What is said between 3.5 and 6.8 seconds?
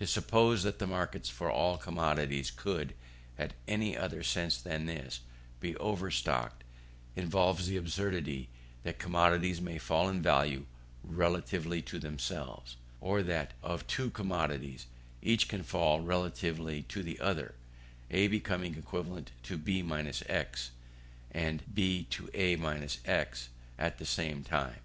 any other sense than this, be overstocked,